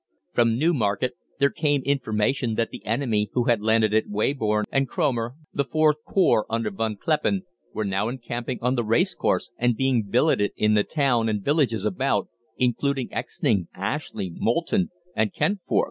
From 0.33 0.57
Newmarket 0.57 1.13
there 1.37 1.51
came 1.51 1.83
information 1.83 2.55
that 2.55 2.71
the 2.71 2.83
enemy 2.87 3.29
who 3.33 3.43
had 3.43 3.61
landed 3.61 3.93
at 3.93 4.07
Weybourne 4.09 4.65
and 4.71 4.87
Cromer 4.89 5.35
viz., 5.53 5.57
the 5.57 5.65
IVth 5.65 6.03
Corps 6.07 6.47
under 6.49 6.71
Von 6.71 6.95
Kleppen 6.97 7.41
were 7.71 7.85
now 7.85 8.09
encamping 8.09 8.57
on 8.63 8.73
the 8.73 8.83
racecourse 8.83 9.51
and 9.59 9.77
being 9.77 10.01
billeted 10.09 10.53
in 10.57 10.73
the 10.73 10.83
town 10.83 11.29
and 11.29 11.43
villages 11.43 11.85
about, 11.85 12.29
including 12.57 13.09
Exning, 13.13 13.67
Ashley, 13.75 14.31
Moulton, 14.35 14.89
and 15.15 15.31
Kentford. 15.35 15.79